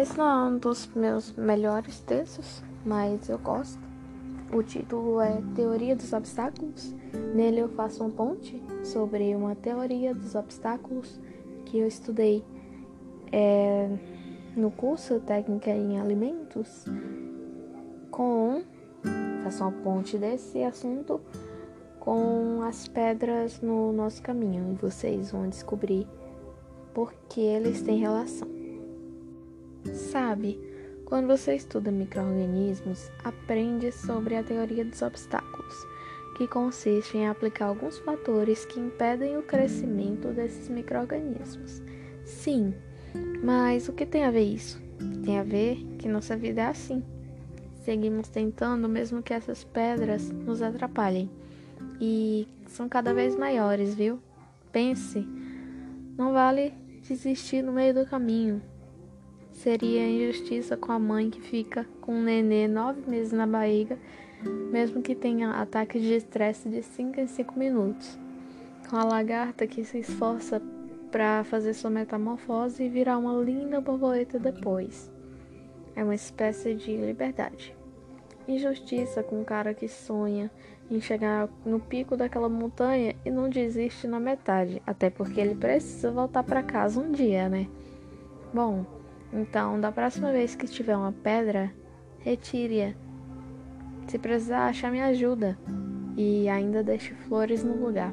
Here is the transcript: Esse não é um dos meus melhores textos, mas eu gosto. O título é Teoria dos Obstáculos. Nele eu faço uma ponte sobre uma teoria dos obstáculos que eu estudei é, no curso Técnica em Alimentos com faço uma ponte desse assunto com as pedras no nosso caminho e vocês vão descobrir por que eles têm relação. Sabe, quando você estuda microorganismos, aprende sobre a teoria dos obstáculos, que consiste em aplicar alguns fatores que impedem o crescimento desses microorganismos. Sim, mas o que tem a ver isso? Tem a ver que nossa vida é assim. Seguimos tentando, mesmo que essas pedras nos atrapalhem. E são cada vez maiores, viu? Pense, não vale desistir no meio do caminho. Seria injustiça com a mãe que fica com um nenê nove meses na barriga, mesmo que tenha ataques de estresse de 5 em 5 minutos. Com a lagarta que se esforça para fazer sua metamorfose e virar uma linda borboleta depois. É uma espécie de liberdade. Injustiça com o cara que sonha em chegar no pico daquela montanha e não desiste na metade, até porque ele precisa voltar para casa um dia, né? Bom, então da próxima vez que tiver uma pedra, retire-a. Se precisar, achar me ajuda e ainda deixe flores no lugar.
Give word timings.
Esse 0.00 0.16
não 0.16 0.24
é 0.24 0.50
um 0.50 0.56
dos 0.56 0.88
meus 0.94 1.30
melhores 1.32 2.00
textos, 2.00 2.62
mas 2.86 3.28
eu 3.28 3.36
gosto. 3.36 3.78
O 4.50 4.62
título 4.62 5.20
é 5.20 5.42
Teoria 5.54 5.94
dos 5.94 6.14
Obstáculos. 6.14 6.94
Nele 7.34 7.60
eu 7.60 7.68
faço 7.68 8.02
uma 8.02 8.10
ponte 8.10 8.62
sobre 8.82 9.34
uma 9.36 9.54
teoria 9.54 10.14
dos 10.14 10.34
obstáculos 10.34 11.20
que 11.66 11.76
eu 11.76 11.86
estudei 11.86 12.42
é, 13.30 13.90
no 14.56 14.70
curso 14.70 15.20
Técnica 15.20 15.68
em 15.68 16.00
Alimentos 16.00 16.86
com 18.10 18.62
faço 19.44 19.62
uma 19.64 19.72
ponte 19.82 20.16
desse 20.16 20.62
assunto 20.62 21.20
com 21.98 22.62
as 22.62 22.88
pedras 22.88 23.60
no 23.60 23.92
nosso 23.92 24.22
caminho 24.22 24.72
e 24.72 24.74
vocês 24.76 25.30
vão 25.30 25.46
descobrir 25.46 26.08
por 26.94 27.12
que 27.28 27.42
eles 27.42 27.82
têm 27.82 27.98
relação. 27.98 28.59
Sabe, 29.84 30.58
quando 31.04 31.26
você 31.26 31.56
estuda 31.56 31.90
microorganismos, 31.90 33.10
aprende 33.24 33.90
sobre 33.90 34.36
a 34.36 34.42
teoria 34.42 34.84
dos 34.84 35.02
obstáculos, 35.02 35.74
que 36.36 36.46
consiste 36.46 37.16
em 37.16 37.26
aplicar 37.26 37.66
alguns 37.66 37.98
fatores 37.98 38.64
que 38.64 38.78
impedem 38.78 39.36
o 39.36 39.42
crescimento 39.42 40.28
desses 40.28 40.68
microorganismos. 40.68 41.82
Sim, 42.24 42.74
mas 43.42 43.88
o 43.88 43.92
que 43.92 44.06
tem 44.06 44.24
a 44.24 44.30
ver 44.30 44.44
isso? 44.44 44.80
Tem 45.24 45.38
a 45.38 45.42
ver 45.42 45.76
que 45.98 46.08
nossa 46.08 46.36
vida 46.36 46.60
é 46.60 46.66
assim. 46.66 47.02
Seguimos 47.82 48.28
tentando, 48.28 48.88
mesmo 48.88 49.22
que 49.22 49.34
essas 49.34 49.64
pedras 49.64 50.30
nos 50.30 50.62
atrapalhem. 50.62 51.30
E 52.00 52.46
são 52.66 52.88
cada 52.88 53.12
vez 53.12 53.34
maiores, 53.34 53.94
viu? 53.94 54.20
Pense, 54.70 55.26
não 56.16 56.32
vale 56.32 56.72
desistir 57.02 57.62
no 57.62 57.72
meio 57.72 57.92
do 57.92 58.06
caminho. 58.06 58.62
Seria 59.52 60.08
injustiça 60.08 60.76
com 60.76 60.92
a 60.92 60.98
mãe 60.98 61.28
que 61.28 61.40
fica 61.40 61.86
com 62.00 62.14
um 62.14 62.22
nenê 62.22 62.66
nove 62.66 63.02
meses 63.08 63.32
na 63.32 63.46
barriga, 63.46 63.98
mesmo 64.70 65.02
que 65.02 65.14
tenha 65.14 65.50
ataques 65.50 66.02
de 66.02 66.14
estresse 66.14 66.68
de 66.68 66.82
5 66.82 67.20
em 67.20 67.26
5 67.26 67.58
minutos. 67.58 68.18
Com 68.88 68.96
a 68.96 69.04
lagarta 69.04 69.66
que 69.66 69.84
se 69.84 69.98
esforça 69.98 70.62
para 71.10 71.44
fazer 71.44 71.74
sua 71.74 71.90
metamorfose 71.90 72.82
e 72.82 72.88
virar 72.88 73.18
uma 73.18 73.34
linda 73.42 73.80
borboleta 73.80 74.38
depois. 74.38 75.10
É 75.94 76.02
uma 76.02 76.14
espécie 76.14 76.74
de 76.74 76.96
liberdade. 76.96 77.74
Injustiça 78.48 79.22
com 79.22 79.40
o 79.42 79.44
cara 79.44 79.74
que 79.74 79.88
sonha 79.88 80.50
em 80.90 81.00
chegar 81.00 81.48
no 81.64 81.78
pico 81.78 82.16
daquela 82.16 82.48
montanha 82.48 83.14
e 83.24 83.30
não 83.30 83.48
desiste 83.48 84.08
na 84.08 84.18
metade, 84.18 84.82
até 84.86 85.10
porque 85.10 85.40
ele 85.40 85.54
precisa 85.54 86.10
voltar 86.10 86.42
para 86.42 86.62
casa 86.62 87.00
um 87.00 87.12
dia, 87.12 87.48
né? 87.48 87.68
Bom, 88.52 88.84
então 89.32 89.80
da 89.80 89.92
próxima 89.92 90.32
vez 90.32 90.54
que 90.54 90.66
tiver 90.66 90.96
uma 90.96 91.12
pedra, 91.12 91.72
retire-a. 92.18 92.94
Se 94.08 94.18
precisar, 94.18 94.66
achar 94.66 94.90
me 94.90 95.00
ajuda 95.00 95.58
e 96.16 96.48
ainda 96.48 96.82
deixe 96.82 97.14
flores 97.14 97.62
no 97.62 97.74
lugar. 97.74 98.12